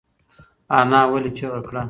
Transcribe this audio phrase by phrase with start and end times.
[0.79, 1.79] انا ولې چیغه کړه؟